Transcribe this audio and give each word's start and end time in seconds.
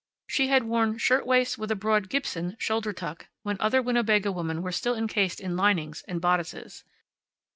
She 0.25 0.47
had 0.47 0.63
worn 0.63 0.97
shirtwaists 0.97 1.59
with 1.59 1.69
a 1.69 1.75
broad 1.75 2.09
"Gibson" 2.09 2.55
shoulder 2.57 2.91
tuck, 2.91 3.27
when 3.43 3.57
other 3.59 3.83
Winnebago 3.83 4.31
women 4.31 4.63
were 4.63 4.71
still 4.71 4.95
encased 4.95 5.39
in 5.39 5.55
linings 5.55 6.03
and 6.07 6.19
bodices. 6.19 6.83